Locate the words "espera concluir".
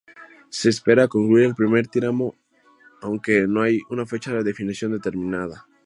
0.67-1.45